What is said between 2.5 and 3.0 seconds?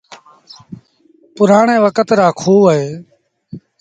اهيݩ۔